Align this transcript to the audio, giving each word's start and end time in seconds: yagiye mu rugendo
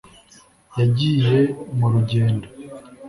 yagiye 0.79 1.39
mu 1.77 1.87
rugendo 1.93 2.47